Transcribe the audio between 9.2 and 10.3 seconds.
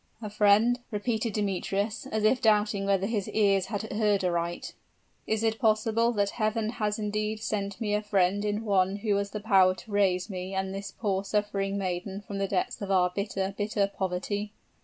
the power to raise